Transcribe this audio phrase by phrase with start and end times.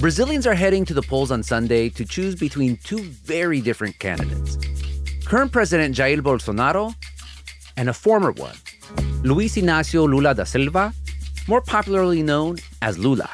[0.00, 4.56] Brazilians are heading to the polls on Sunday to choose between two very different candidates
[5.24, 6.94] current President Jair Bolsonaro
[7.76, 8.54] and a former one,
[9.22, 10.94] Luiz Inácio Lula da Silva,
[11.48, 13.28] more popularly known as Lula.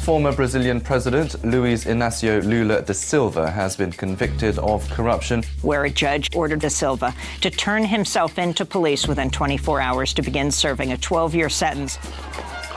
[0.00, 5.44] Former Brazilian President Luiz Inácio Lula da Silva has been convicted of corruption.
[5.62, 10.22] Where a judge ordered da Silva to turn himself into police within 24 hours to
[10.22, 11.98] begin serving a 12 year sentence.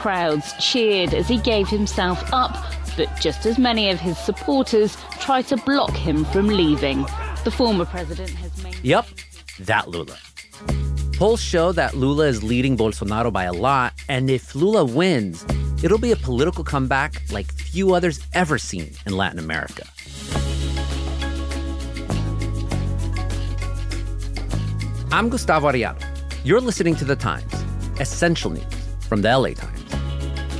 [0.05, 2.55] Crowds cheered as he gave himself up,
[2.95, 7.01] but just as many of his supporters tried to block him from leaving.
[7.43, 8.75] The former president has made.
[8.83, 9.07] Yep,
[9.61, 10.15] that Lula.
[11.13, 15.43] Polls show that Lula is leading Bolsonaro by a lot, and if Lula wins,
[15.81, 19.87] it'll be a political comeback like few others ever seen in Latin America.
[25.11, 25.99] I'm Gustavo Arellano.
[26.43, 27.51] You're listening to The Times,
[27.99, 28.65] essential news
[29.09, 29.84] from the LA Times.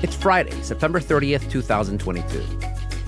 [0.05, 2.59] It's Friday, September 30th, 2022.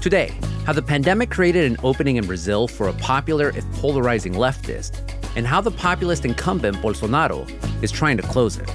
[0.01, 0.33] Today,
[0.65, 5.45] how the pandemic created an opening in Brazil for a popular, if polarizing, leftist, and
[5.45, 7.47] how the populist incumbent Bolsonaro
[7.83, 8.67] is trying to close it.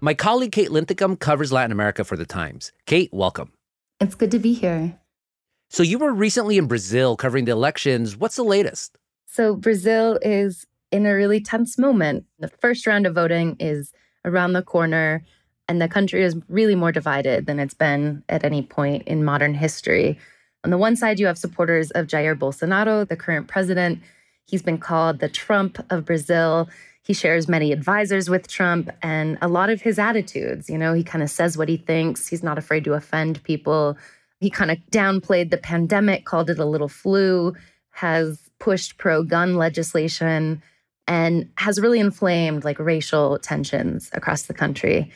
[0.00, 2.70] My colleague Kate Linthicum covers Latin America for The Times.
[2.86, 3.50] Kate, welcome.
[3.98, 5.00] It's good to be here.
[5.72, 8.16] So, you were recently in Brazil covering the elections.
[8.16, 8.98] What's the latest?
[9.26, 12.24] So, Brazil is in a really tense moment.
[12.40, 13.92] The first round of voting is
[14.24, 15.24] around the corner,
[15.68, 19.54] and the country is really more divided than it's been at any point in modern
[19.54, 20.18] history.
[20.64, 24.00] On the one side, you have supporters of Jair Bolsonaro, the current president.
[24.46, 26.68] He's been called the Trump of Brazil.
[27.04, 30.68] He shares many advisors with Trump and a lot of his attitudes.
[30.68, 33.96] You know, he kind of says what he thinks, he's not afraid to offend people.
[34.40, 37.54] He kind of downplayed the pandemic, called it a little flu,
[37.90, 40.62] has pushed pro gun legislation,
[41.06, 45.10] and has really inflamed like racial tensions across the country.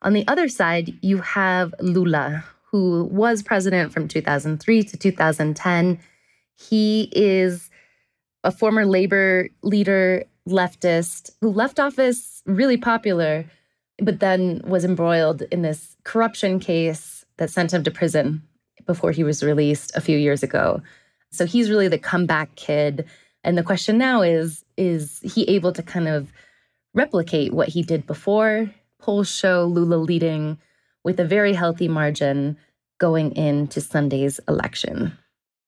[0.00, 5.98] On the other side, you have Lula, who was president from 2003 to 2010.
[6.56, 7.68] He is
[8.44, 13.44] a former labor leader leftist who left office really popular,
[13.98, 18.42] but then was embroiled in this corruption case that sent him to prison
[18.90, 20.82] before he was released a few years ago.
[21.30, 23.04] So he's really the comeback kid.
[23.44, 26.32] And the question now is is he able to kind of
[26.92, 28.68] replicate what he did before?
[28.98, 30.58] Polls show Lula leading
[31.04, 32.56] with a very healthy margin
[32.98, 35.16] going into Sunday's election.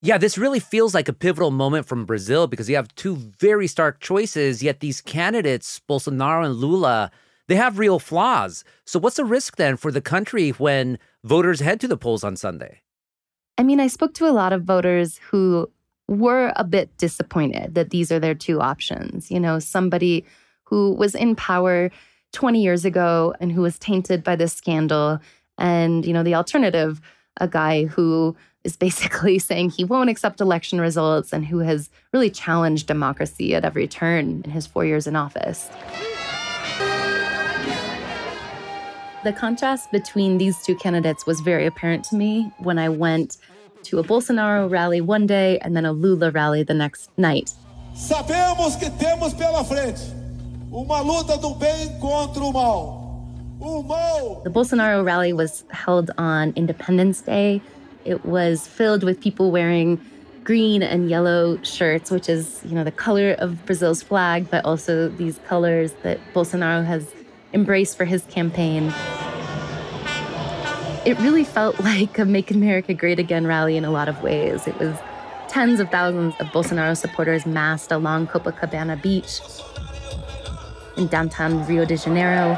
[0.02, 3.68] Yeah, this really feels like a pivotal moment from Brazil because you have two very
[3.68, 7.12] stark choices, yet these candidates, Bolsonaro and Lula,
[7.46, 8.64] they have real flaws.
[8.84, 12.34] So what's the risk then for the country when voters head to the polls on
[12.34, 12.82] Sunday?
[13.62, 15.70] I mean, I spoke to a lot of voters who
[16.08, 19.30] were a bit disappointed that these are their two options.
[19.30, 20.24] You know, somebody
[20.64, 21.88] who was in power
[22.32, 25.20] 20 years ago and who was tainted by this scandal,
[25.58, 27.00] and, you know, the alternative,
[27.36, 28.34] a guy who
[28.64, 33.64] is basically saying he won't accept election results and who has really challenged democracy at
[33.64, 35.70] every turn in his four years in office.
[39.22, 43.36] The contrast between these two candidates was very apparent to me when I went
[43.84, 47.52] to a Bolsonaro rally one day and then a Lula rally the next night.
[47.94, 50.00] Sabemos que temos pela frente
[50.72, 53.02] uma luta do bem contra o mal.
[54.42, 57.62] The Bolsonaro rally was held on Independence Day.
[58.04, 60.00] It was filled with people wearing
[60.42, 65.08] green and yellow shirts, which is, you know, the color of Brazil's flag, but also
[65.10, 67.14] these colors that Bolsonaro has
[67.52, 68.92] embraced for his campaign.
[71.04, 74.66] It really felt like a Make America Great Again rally in a lot of ways.
[74.66, 74.96] It was
[75.48, 79.40] tens of thousands of Bolsonaro supporters massed along Copacabana Beach
[80.96, 82.54] in downtown Rio de Janeiro.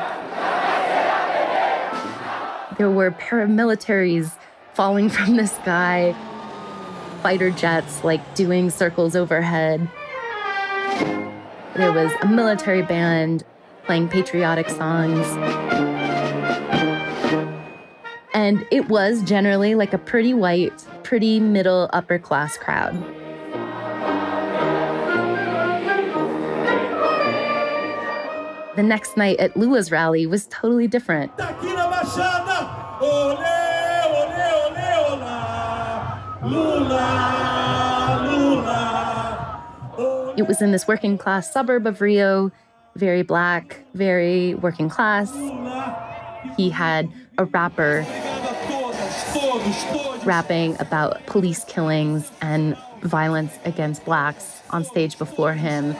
[2.76, 4.36] There were paramilitaries
[4.74, 6.14] falling from the sky,
[7.22, 9.88] fighter jets like doing circles overhead.
[11.76, 13.44] There was a military band
[13.84, 16.03] playing patriotic songs.
[18.34, 22.94] And it was generally like a pretty white, pretty middle upper class crowd.
[28.74, 31.30] The next night at Lula's rally was totally different.
[40.36, 42.50] It was in this working class suburb of Rio,
[42.96, 45.32] very black, very working class.
[46.56, 47.08] He had
[47.38, 48.06] a rapper
[50.24, 55.94] rapping about police killings and violence against blacks on stage before him.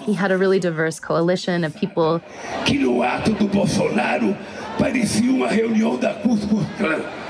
[0.00, 2.20] He had a really diverse coalition of people.
[2.66, 4.36] Que no ato do Bolsonaro
[4.78, 7.24] parecia uma reunião da Ku Klux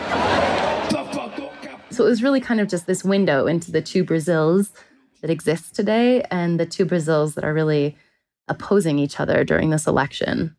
[1.90, 4.72] So it was really kind of just this window into the two Brazils
[5.20, 7.96] that exist today and the two Brazils that are really
[8.48, 10.56] opposing each other during this election.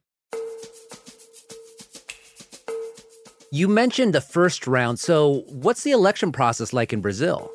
[3.55, 4.99] You mentioned the first round.
[4.99, 7.49] So, what's the election process like in Brazil?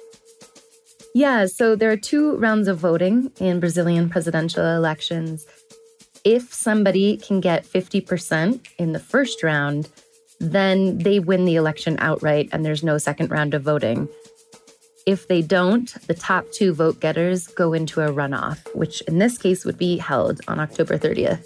[1.15, 5.45] Yeah, so there are two rounds of voting in Brazilian presidential elections.
[6.25, 9.91] If somebody can get 50% in the first round,
[10.39, 14.09] then they win the election outright and there's no second round of voting.
[15.05, 19.37] If they don't, the top two vote getters go into a runoff, which in this
[19.37, 21.45] case would be held on October 30th.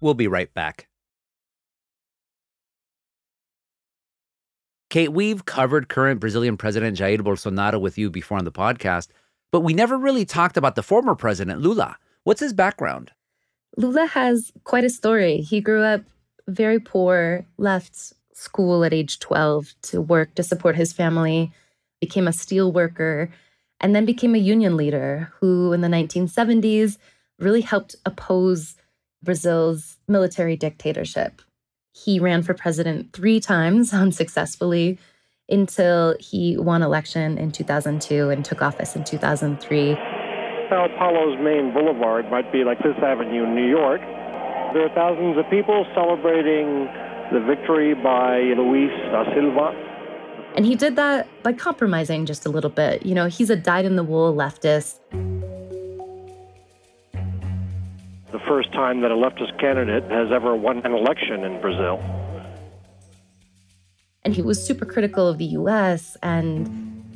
[0.00, 0.88] We'll be right back.
[4.88, 9.08] Kate, we've covered current Brazilian President Jair Bolsonaro with you before on the podcast,
[9.50, 11.96] but we never really talked about the former president, Lula.
[12.22, 13.10] What's his background?
[13.76, 15.38] Lula has quite a story.
[15.38, 16.02] He grew up
[16.46, 21.50] very poor, left school at age 12 to work to support his family,
[22.00, 23.30] became a steel worker,
[23.80, 26.98] and then became a union leader who, in the 1970s,
[27.38, 28.76] really helped oppose
[29.22, 31.42] Brazil's military dictatorship.
[32.04, 34.98] He ran for president three times unsuccessfully
[35.48, 39.94] until he won election in 2002 and took office in 2003.
[40.68, 44.00] Sao Paulo's main boulevard might be like Fifth Avenue in New York.
[44.74, 46.86] There are thousands of people celebrating
[47.32, 49.70] the victory by Luiz da Silva.
[50.56, 53.06] And he did that by compromising just a little bit.
[53.06, 54.98] You know, he's a dyed in the wool leftist.
[58.46, 62.00] First time that a leftist candidate has ever won an election in Brazil.
[64.24, 66.66] And he was super critical of the US and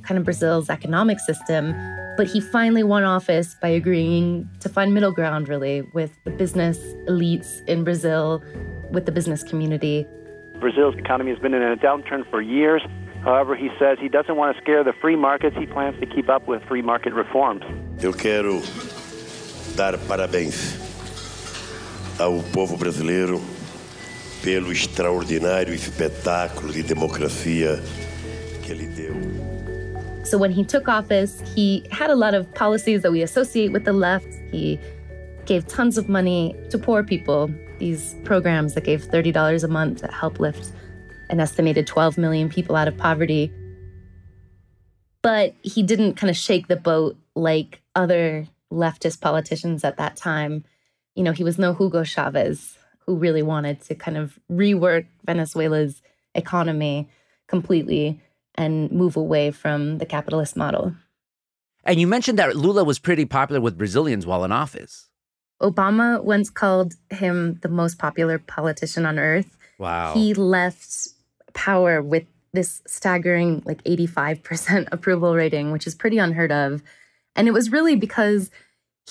[0.02, 1.74] kind of Brazil's economic system.
[2.16, 6.78] But he finally won office by agreeing to find middle ground, really, with the business
[7.08, 8.42] elites in Brazil,
[8.90, 10.06] with the business community.
[10.60, 12.82] Brazil's economy has been in a downturn for years.
[13.22, 15.56] However, he says he doesn't want to scare the free markets.
[15.56, 17.64] He plans to keep up with free market reforms.
[18.02, 18.60] Eu quero
[19.76, 20.89] dar parabéns
[22.20, 23.40] ao povo brasileiro
[24.42, 27.82] pelo extraordinário espetáculo de democracia
[28.62, 29.14] que ele deu.
[30.24, 33.84] So when he took office, he had a lot of policies that we associate with
[33.84, 34.28] the left.
[34.52, 34.78] He
[35.46, 40.12] gave tons of money to poor people, these programs that gave $30 a month that
[40.12, 40.72] help lift
[41.30, 43.50] an estimated 12 million people out of poverty.
[45.22, 50.64] But he didn't kind of shake the boat like other leftist politicians at that time.
[51.20, 56.00] You know, he was no Hugo Chavez, who really wanted to kind of rework Venezuela's
[56.34, 57.10] economy
[57.46, 58.18] completely
[58.54, 60.94] and move away from the capitalist model.
[61.84, 65.08] And you mentioned that Lula was pretty popular with Brazilians while in office.
[65.60, 69.58] Obama once called him the most popular politician on earth.
[69.78, 70.14] Wow.
[70.14, 71.08] He left
[71.52, 72.24] power with
[72.54, 76.82] this staggering, like 85% approval rating, which is pretty unheard of.
[77.36, 78.50] And it was really because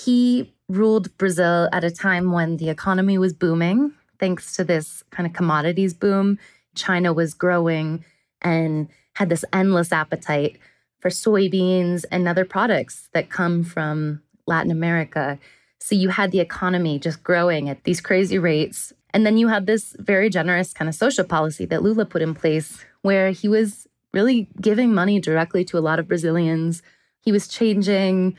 [0.04, 5.26] he ruled Brazil at a time when the economy was booming, thanks to this kind
[5.26, 6.38] of commodities boom.
[6.74, 8.04] China was growing
[8.40, 10.58] and had this endless appetite
[11.00, 15.38] for soybeans and other products that come from Latin America.
[15.80, 18.92] So you had the economy just growing at these crazy rates.
[19.12, 22.34] And then you had this very generous kind of social policy that Lula put in
[22.34, 26.82] place, where he was really giving money directly to a lot of Brazilians.
[27.20, 28.36] He was changing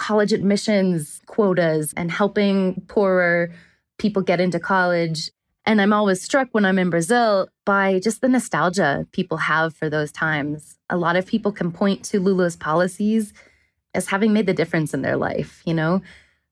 [0.00, 3.52] college admissions quotas and helping poorer
[3.98, 5.30] people get into college.
[5.66, 9.90] And I'm always struck when I'm in Brazil by just the nostalgia people have for
[9.90, 10.78] those times.
[10.88, 13.34] A lot of people can point to Lula's policies
[13.92, 16.00] as having made the difference in their life, you know?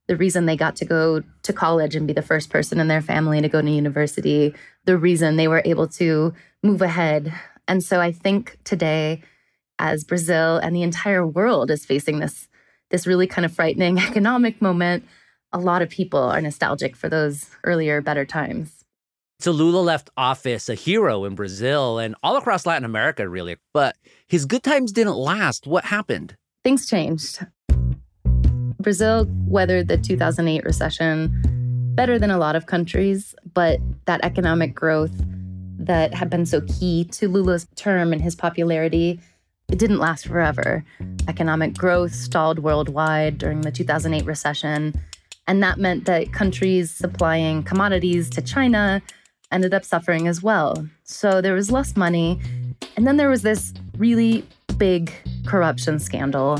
[0.08, 3.00] The reason they got to go to college and be the first person in their
[3.00, 7.32] family to go to university, the reason they were able to move ahead.
[7.66, 9.22] And so I think today,
[9.78, 12.48] as Brazil and the entire world is facing this,
[12.90, 15.04] this really kind of frightening economic moment,
[15.52, 18.84] a lot of people are nostalgic for those earlier, better times.
[19.40, 23.56] So Lula left office a hero in Brazil and all across Latin America, really.
[23.72, 25.66] But his good times didn't last.
[25.66, 26.36] What happened?
[26.64, 27.46] Things changed.
[28.80, 31.40] Brazil weathered the 2008 recession
[31.94, 35.12] better than a lot of countries, but that economic growth
[35.78, 39.20] that had been so key to Lula's term and his popularity,
[39.68, 40.84] it didn't last forever.
[41.28, 44.94] Economic growth stalled worldwide during the 2008 recession,
[45.46, 49.02] and that meant that countries supplying commodities to China
[49.52, 50.86] ended up suffering as well.
[51.04, 52.40] So there was less money
[52.96, 54.44] And then there was this really
[54.76, 55.12] big
[55.46, 56.58] corruption scandal.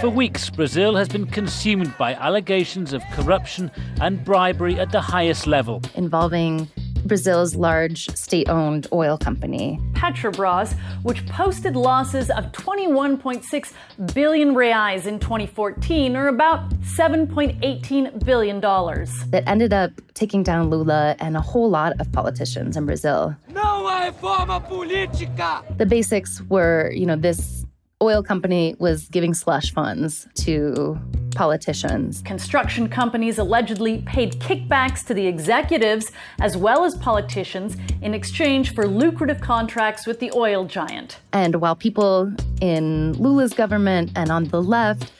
[0.00, 5.46] For weeks, Brazil has been consumed by allegations of corruption and bribery at the highest
[5.46, 5.82] level.
[5.94, 6.68] Involving
[7.06, 9.80] Brazil's large state owned oil company.
[9.92, 13.72] Petrobras, which posted losses of 21.6
[14.14, 18.60] billion reais in 2014, or about $7.18 billion.
[18.60, 23.36] That ended up taking down Lula and a whole lot of politicians in Brazil.
[23.48, 25.62] Não há reforma política!
[25.78, 27.55] The basics were, you know, this
[28.02, 30.98] oil company was giving slush funds to
[31.34, 32.22] politicians.
[32.22, 38.86] Construction companies allegedly paid kickbacks to the executives as well as politicians in exchange for
[38.86, 41.20] lucrative contracts with the oil giant.
[41.32, 45.12] And while people in Lula's government and on the left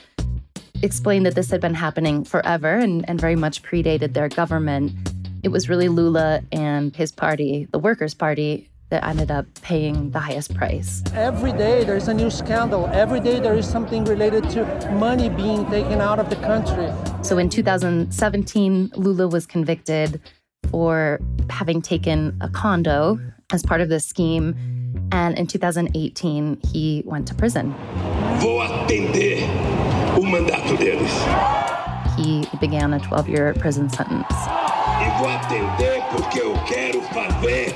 [0.83, 4.92] explained that this had been happening forever and, and very much predated their government,
[5.42, 10.21] it was really Lula and his party, the Workers' Party, that ended up paying the
[10.21, 11.02] highest price.
[11.14, 12.87] Every day there's a new scandal.
[12.93, 16.93] Every day there is something related to money being taken out of the country.
[17.23, 20.21] So in 2017, Lula was convicted
[20.71, 23.19] for having taken a condo
[23.52, 24.55] as part of this scheme.
[25.12, 27.75] And in 2018, he went to prison.
[28.38, 29.43] Vou atender
[30.16, 31.11] o mandato deles.
[32.16, 34.35] He began a 12 year prison sentence.
[34.99, 37.75] E vou atender porque eu quero fazer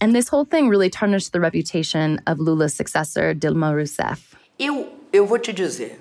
[0.00, 4.34] And this whole thing really tarnished the reputation of Lula's successor, Dilma Rousseff.
[4.58, 5.98] Eu, eu vou te dizer.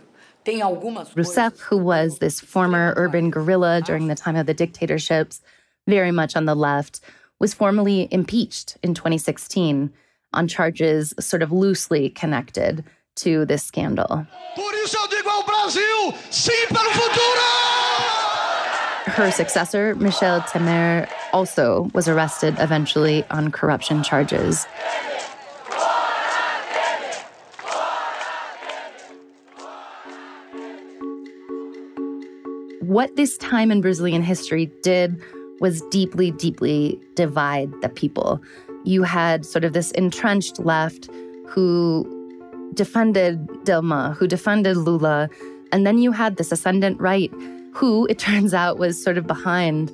[1.15, 5.41] Rousseff, who was this former urban guerrilla during the time of the dictatorships,
[5.85, 7.01] very much on the left,
[7.39, 9.91] was formally impeached in 2016
[10.33, 12.83] on charges sort of loosely connected
[13.15, 14.25] to this scandal.
[14.55, 17.41] Por isso eu digo ao Brasil, sim pelo futuro!
[19.05, 24.65] Her successor, Michel Temer, also was arrested eventually on corruption charges.
[32.81, 35.21] What this time in Brazilian history did
[35.59, 38.41] was deeply, deeply divide the people.
[38.83, 41.09] You had sort of this entrenched left
[41.47, 42.15] who
[42.73, 45.29] defended Dilma, who defended Lula.
[45.71, 47.31] And then you had this ascendant right,
[47.73, 49.91] who it turns out was sort of behind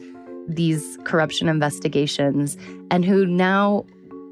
[0.47, 2.57] these corruption investigations
[2.91, 3.85] and who now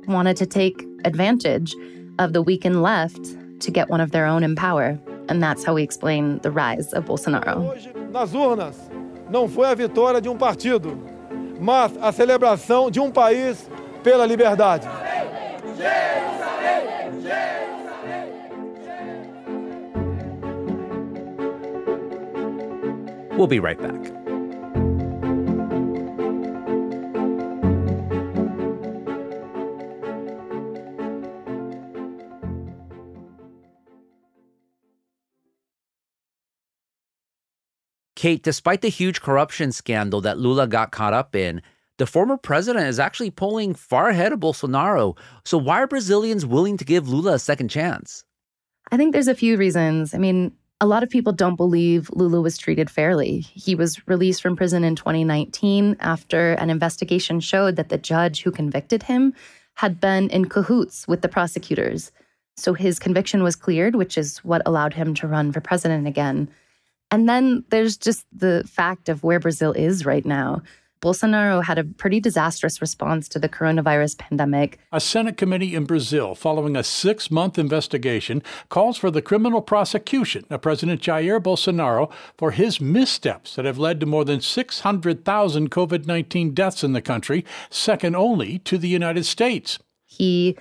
[0.07, 1.75] wanted to take advantage
[2.19, 4.99] of the weakened left to get one of their own in power.
[5.29, 7.73] And that's how we explain the rise of Bolsonaro.
[8.11, 8.75] Nas urnas,
[9.29, 10.97] não foi a vitória de um partido,
[11.59, 13.69] mas a celebração de um país
[14.03, 14.87] pela liberdade.
[23.35, 24.22] We'll be right back.
[38.23, 41.61] Kate, despite the huge corruption scandal that Lula got caught up in,
[41.97, 45.17] the former president is actually polling far ahead of Bolsonaro.
[45.43, 48.23] So, why are Brazilians willing to give Lula a second chance?
[48.93, 50.13] I think there's a few reasons.
[50.13, 53.41] I mean, a lot of people don't believe Lula was treated fairly.
[53.41, 58.51] He was released from prison in 2019 after an investigation showed that the judge who
[58.51, 59.33] convicted him
[59.73, 62.13] had been in cahoots with the prosecutors.
[62.55, 66.47] So his conviction was cleared, which is what allowed him to run for president again.
[67.13, 70.63] And then there's just the fact of where Brazil is right now.
[70.99, 74.79] Bolsonaro had a pretty disastrous response to the coronavirus pandemic.
[74.91, 80.43] A Senate committee in Brazil, following a six month investigation, calls for the criminal prosecution
[80.49, 86.07] of President Jair Bolsonaro for his missteps that have led to more than 600,000 COVID
[86.07, 89.77] 19 deaths in the country, second only to the United States.
[90.07, 90.57] He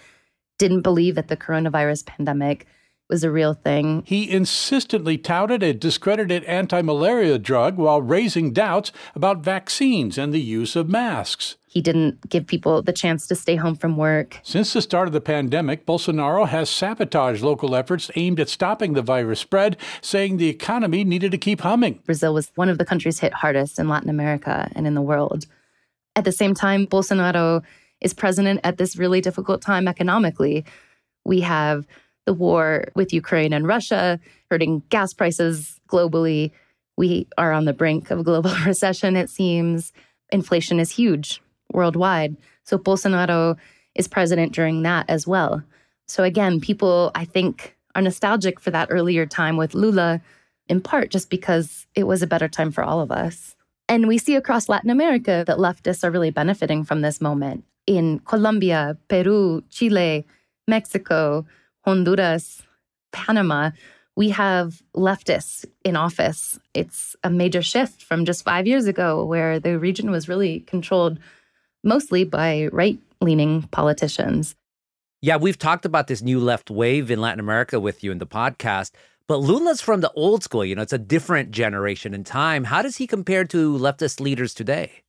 [0.59, 2.67] didn't believe that the coronavirus pandemic
[3.13, 4.03] was a real thing.
[4.07, 10.41] He insistently touted a discredited anti malaria drug while raising doubts about vaccines and the
[10.41, 11.57] use of masks.
[11.69, 14.41] He didn't give people the chance to stay home from work.
[14.43, 19.03] Since the start of the pandemic, Bolsonaro has sabotaged local efforts aimed at stopping the
[19.03, 22.01] virus spread, saying the economy needed to keep humming.
[22.05, 25.47] Brazil was one of the countries hit hardest in Latin America and in the world.
[26.17, 27.63] At the same time, Bolsonaro
[28.01, 30.65] is president at this really difficult time economically.
[31.25, 31.87] We have
[32.27, 36.53] the war with Ukraine and Russia, hurting gas prices globally.
[36.97, 39.93] We are on the brink of a global recession, it seems.
[40.31, 41.41] Inflation is huge
[41.73, 42.37] worldwide.
[42.65, 43.57] So Bolsonaro
[43.95, 45.63] is president during that as well.
[46.07, 50.21] So again, people, I think, are nostalgic for that earlier time with Lula,
[50.69, 53.57] in part just because it was a better time for all of us.
[53.89, 57.65] And we see across Latin America that leftists are really benefiting from this moment.
[57.87, 60.27] In Colombia, Peru, Chile,
[60.69, 61.45] Mexico,
[61.85, 62.63] Honduras,
[63.13, 63.71] Panama,
[64.17, 66.59] we have leftists in office.
[66.75, 71.19] It's a major shift from just five years ago, where the region was really controlled
[71.83, 74.55] mostly by right leaning politicians.
[75.21, 78.27] Yeah, we've talked about this new left wave in Latin America with you in the
[78.27, 78.91] podcast,
[79.29, 80.65] but Lula's from the old school.
[80.65, 82.65] You know, it's a different generation in time.
[82.65, 85.03] How does he compare to leftist leaders today?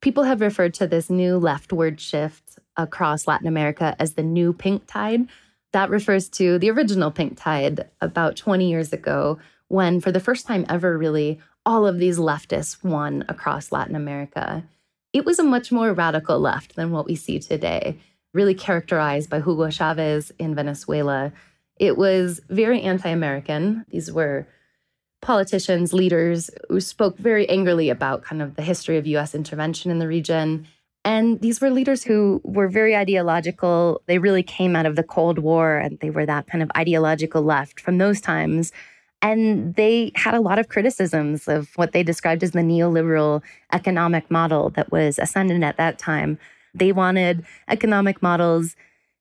[0.00, 4.86] People have referred to this new leftward shift across Latin America as the new pink
[4.86, 5.28] tide.
[5.72, 10.46] That refers to the original pink tide about 20 years ago, when for the first
[10.46, 14.64] time ever, really, all of these leftists won across Latin America.
[15.12, 17.98] It was a much more radical left than what we see today,
[18.32, 21.32] really characterized by Hugo Chavez in Venezuela.
[21.78, 23.84] It was very anti American.
[23.90, 24.48] These were
[25.22, 29.98] politicians, leaders who spoke very angrily about kind of the history of US intervention in
[29.98, 30.66] the region
[31.04, 34.02] and these were leaders who were very ideological.
[34.06, 37.42] They really came out of the Cold War and they were that kind of ideological
[37.42, 38.72] left from those times.
[39.22, 43.42] And they had a lot of criticisms of what they described as the neoliberal
[43.72, 46.38] economic model that was ascendant at that time.
[46.74, 48.76] They wanted economic models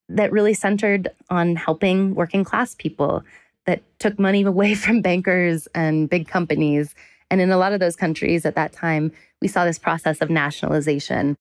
[0.09, 3.23] that really centered on helping working class people,
[3.65, 6.95] that took money away from bankers and big companies.
[7.29, 10.29] And in a lot of those countries at that time, we saw this process of
[10.29, 11.37] nationalization.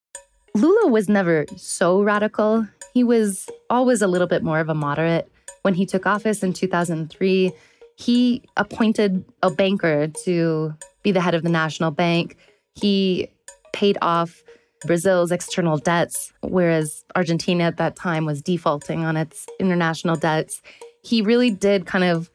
[0.55, 2.67] Lula was never so radical.
[2.93, 5.31] He was always a little bit more of a moderate.
[5.61, 7.51] When he took office in 2003,
[7.95, 12.37] he appointed a banker to be the head of the national bank.
[12.73, 13.29] He
[13.73, 14.41] paid off
[14.85, 20.61] Brazil's external debts, whereas Argentina at that time was defaulting on its international debts.
[21.03, 22.29] He really did kind of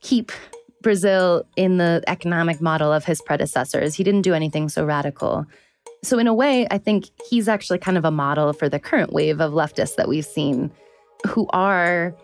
[0.00, 0.32] keep
[0.82, 3.94] Brazil in the economic model of his predecessors.
[3.94, 5.46] He didn't do anything so radical.
[6.04, 9.12] So, in a way, I think he's actually kind of a model for the current
[9.12, 10.70] wave of leftists that we've seen
[11.26, 12.14] who are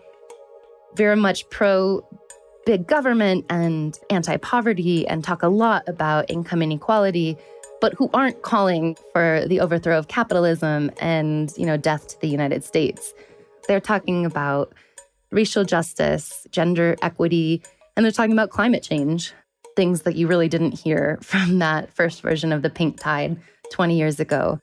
[0.95, 2.07] very much pro
[2.63, 7.35] big government and anti poverty and talk a lot about income inequality,
[7.79, 12.27] but who aren't calling for the overthrow of capitalism and, you know, death to the
[12.27, 13.15] United States.
[13.67, 14.75] They're talking about
[15.31, 17.63] racial justice, gender equity,
[17.97, 19.33] and they're talking about climate change,
[19.75, 23.97] things that you really didn't hear from that first version of the pink tide 20
[23.97, 24.59] years ago.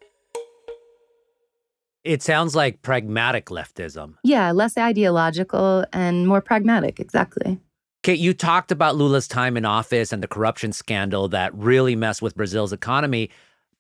[2.05, 4.15] It sounds like pragmatic leftism.
[4.23, 7.59] Yeah, less ideological and more pragmatic, exactly.
[8.03, 12.23] Kate, you talked about Lula's time in office and the corruption scandal that really messed
[12.23, 13.31] with Brazil's economy.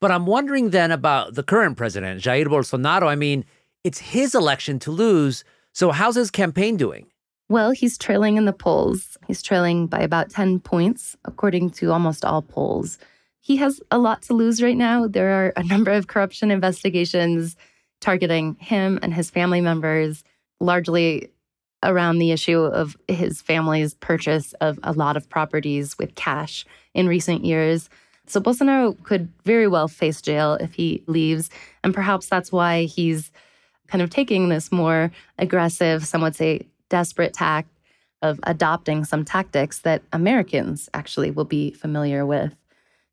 [0.00, 3.06] But I'm wondering then about the current president, Jair Bolsonaro.
[3.06, 3.44] I mean,
[3.84, 5.44] it's his election to lose.
[5.72, 7.06] So, how's his campaign doing?
[7.48, 9.16] Well, he's trailing in the polls.
[9.26, 12.98] He's trailing by about 10 points, according to almost all polls
[13.40, 15.06] he has a lot to lose right now.
[15.06, 17.56] There are a number of corruption investigations
[18.00, 20.24] targeting him and his family members,
[20.60, 21.30] largely
[21.82, 27.06] around the issue of his family's purchase of a lot of properties with cash in
[27.06, 27.88] recent years.
[28.26, 31.50] So Bolsonaro could very well face jail if he leaves.
[31.82, 33.30] And perhaps that's why he's
[33.86, 37.66] kind of taking this more aggressive, some would say desperate tack
[38.20, 42.54] of adopting some tactics that Americans actually will be familiar with.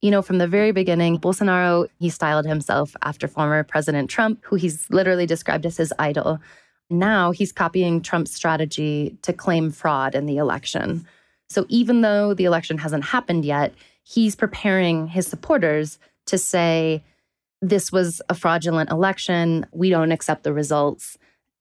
[0.06, 4.56] You know, from the very beginning, Bolsonaro, he styled himself after former President Trump, who
[4.56, 6.40] he's literally described as his idol.
[6.92, 11.08] Now he's copying Trump's strategy to claim fraud in the election.
[11.50, 17.04] So even though the election hasn't happened yet, he's preparing his supporters to say,
[17.64, 19.66] this was a fraudulent election.
[19.72, 21.18] We don't accept the results.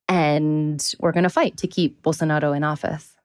[0.07, 3.17] And we're going to fight to keep Bolsonaro in office.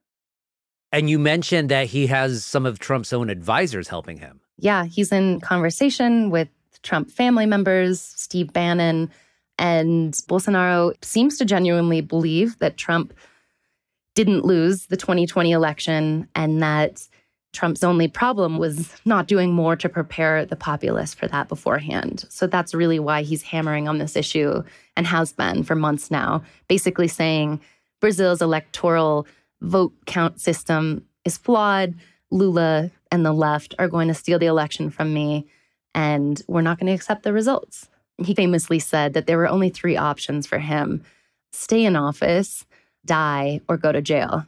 [0.93, 5.11] And you mentioned that he has some of Trump's own advisors helping him yeah, he's
[5.11, 6.47] in conversation with
[6.83, 9.09] Trump family members, Steve Bannon,
[9.57, 13.13] and Bolsonaro seems to genuinely believe that Trump
[14.15, 17.07] didn't lose the 2020 election and that
[17.51, 22.25] Trump's only problem was not doing more to prepare the populace for that beforehand.
[22.29, 24.63] So that's really why he's hammering on this issue
[24.95, 27.59] and has been for months now, basically saying
[27.99, 29.27] Brazil's electoral
[29.61, 31.95] vote count system is flawed.
[32.31, 35.47] Lula and the left are going to steal the election from me
[35.95, 37.89] and we're not going to accept the results.
[38.17, 41.03] He famously said that there were only three options for him
[41.51, 42.65] stay in office,
[43.05, 44.45] die, or go to jail.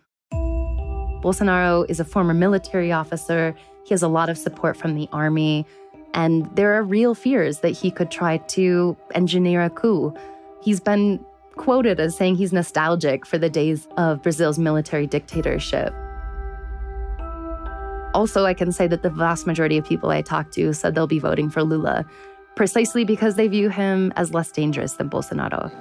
[1.22, 3.56] Bolsonaro is a former military officer.
[3.84, 5.66] He has a lot of support from the army.
[6.14, 10.14] And there are real fears that he could try to engineer a coup.
[10.62, 11.24] He's been
[11.56, 15.94] quoted as saying he's nostalgic for the days of Brazil's military dictatorship.
[18.14, 21.08] Also, I can say that the vast majority of people I talked to said they'll
[21.08, 22.06] be voting for Lula,
[22.56, 25.72] precisely because they view him as less dangerous than Bolsonaro.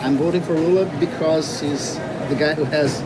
[0.00, 1.96] I'm voting for Lula because he's
[2.28, 3.02] the guy who has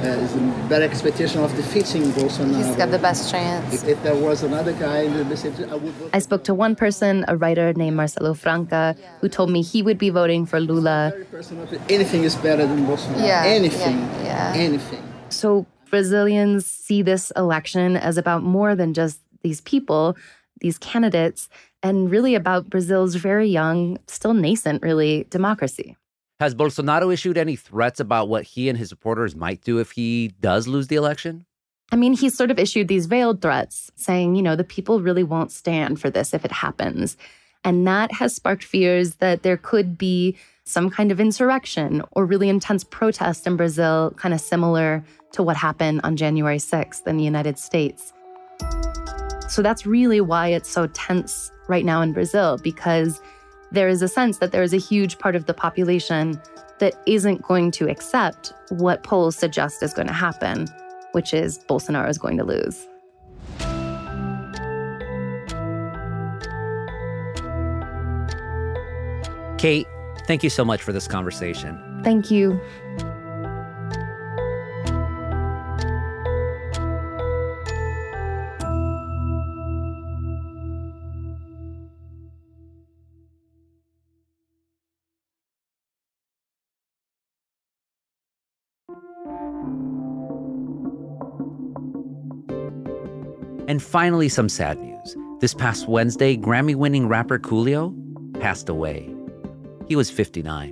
[0.00, 2.56] uh, better expectation of defeating Bolsonaro.
[2.56, 3.74] He's got the best chance.
[3.74, 6.10] If, if there was another guy in the same, I would vote.
[6.12, 9.98] I spoke to one person, a writer named Marcelo Franca, who told me he would
[9.98, 11.12] be voting for Lula.
[11.88, 13.26] Anything is better than Bolsonaro.
[13.26, 13.98] Yeah, anything.
[13.98, 14.52] yeah, yeah.
[14.56, 15.02] Anything.
[15.28, 20.16] So Brazilians see this election as about more than just these people,
[20.60, 21.48] these candidates,
[21.82, 25.96] and really about Brazil's very young, still nascent, really, democracy.
[26.38, 30.28] Has Bolsonaro issued any threats about what he and his supporters might do if he
[30.40, 31.44] does lose the election?
[31.92, 35.24] I mean, he's sort of issued these veiled threats saying, you know, the people really
[35.24, 37.16] won't stand for this if it happens.
[37.64, 40.36] And that has sparked fears that there could be
[40.70, 45.56] some kind of insurrection or really intense protest in Brazil, kind of similar to what
[45.56, 48.12] happened on January 6th in the United States.
[49.48, 53.20] So that's really why it's so tense right now in Brazil, because
[53.72, 56.40] there is a sense that there is a huge part of the population
[56.78, 60.66] that isn't going to accept what polls suggest is going to happen,
[61.12, 62.86] which is Bolsonaro is going to lose.
[69.58, 69.86] Kate,
[70.30, 71.76] thank you so much for this conversation.
[72.04, 72.60] Thank you.
[93.66, 95.16] And finally, some sad news.
[95.40, 97.92] This past Wednesday, Grammy winning rapper Coolio
[98.40, 99.12] passed away.
[99.90, 100.70] He was 59.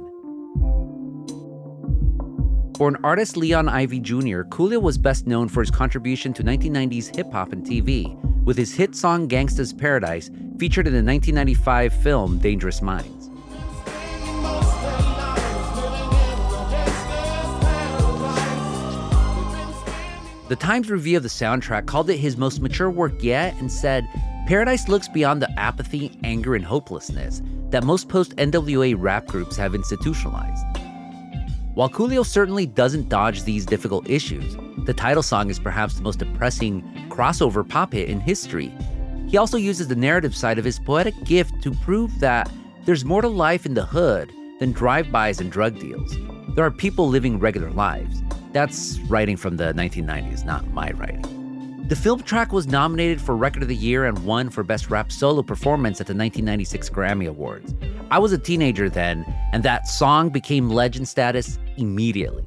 [2.79, 7.33] Born Artis Leon Ivey Jr., Coolio was best known for his contribution to 1990s hip
[7.33, 12.81] hop and TV, with his hit song Gangsta's Paradise featured in the 1995 film Dangerous
[12.81, 13.29] Minds.
[20.49, 24.09] The Times review of the soundtrack called it his most mature work yet and said,
[24.47, 29.75] Paradise looks beyond the apathy, anger, and hopelessness that most post NWA rap groups have
[29.75, 30.65] institutionalized.
[31.75, 36.19] While Coolio certainly doesn't dodge these difficult issues, the title song is perhaps the most
[36.19, 38.73] depressing crossover pop hit in history.
[39.29, 42.51] He also uses the narrative side of his poetic gift to prove that
[42.85, 46.17] there's more to life in the hood than drive-bys and drug deals.
[46.57, 48.23] There are people living regular lives.
[48.53, 51.38] That's writing from the 1990s, not my writing.
[51.89, 55.11] The film track was nominated for Record of the Year and won for Best Rap
[55.11, 57.75] Solo Performance at the 1996 Grammy Awards.
[58.11, 59.25] I was a teenager then,
[59.55, 62.45] and that song became legend status immediately.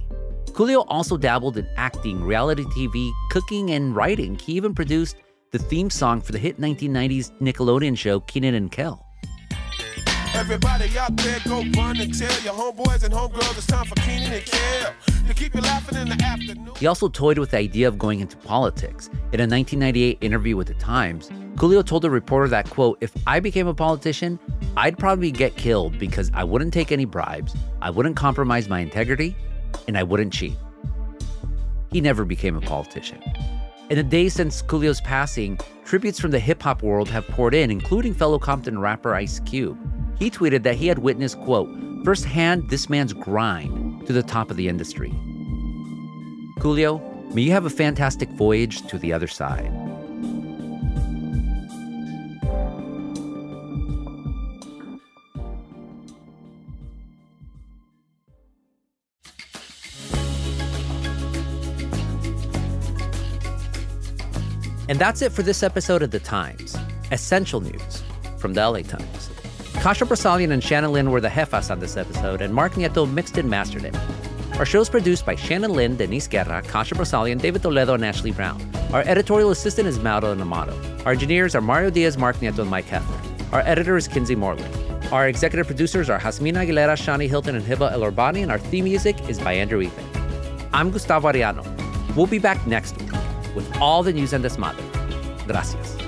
[0.52, 4.36] Coolio also dabbled in acting, reality TV, cooking, and writing.
[4.36, 5.16] He even produced
[5.50, 9.04] the theme song for the hit 1990s Nickelodeon show Kenan and Kel.
[10.34, 14.32] Everybody out there, go run and tell your homeboys and homegirls it's time for Kenan
[14.32, 14.94] and Kel
[15.28, 16.72] to keep you laughing in the afternoon.
[16.78, 19.08] He also toyed with the idea of going into politics.
[19.08, 23.40] In a 1998 interview with The Times, Coolio told a reporter that, quote, if I
[23.40, 24.40] became a politician,
[24.78, 29.36] I'd probably get killed because I wouldn't take any bribes, I wouldn't compromise my integrity,
[29.88, 30.56] and I wouldn't cheat.
[31.92, 33.22] He never became a politician.
[33.90, 37.70] In the days since Coolio's passing, tributes from the hip hop world have poured in,
[37.70, 39.78] including fellow Compton rapper Ice Cube.
[40.22, 41.68] He tweeted that he had witnessed, quote,
[42.06, 45.10] firsthand this man's grind to the top of the industry.
[46.60, 47.02] Coolio,
[47.34, 49.66] may you have a fantastic voyage to the other side.
[64.88, 66.78] And that's it for this episode of The Times.
[67.10, 68.04] Essential news
[68.38, 69.32] from the LA Times.
[69.82, 73.40] Kasia Broussalian and Shannon Lin were the jefas on this episode, and Mark Nieto mixed
[73.40, 73.96] and mastered it.
[74.60, 78.30] Our show is produced by Shannon Lin, Denise Guerra, Kasia Broussalian, David Toledo, and Ashley
[78.30, 78.62] Brown.
[78.94, 80.76] Our editorial assistant is Mauro Namato.
[81.04, 83.52] Our engineers are Mario Diaz, Mark Nieto, and Mike Hefner.
[83.52, 84.72] Our editor is Kinsey Moreland.
[85.12, 88.84] Our executive producers are Jasmine Aguilera, Shani Hilton, and Hiba El Orbani, and our theme
[88.84, 90.70] music is by Andrew Eapen.
[90.74, 91.66] I'm Gustavo Arellano.
[92.16, 93.12] We'll be back next week
[93.56, 95.48] with all the news and desmadre.
[95.48, 96.01] Gracias.